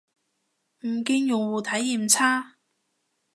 [0.79, 2.55] 唔見用戶體驗差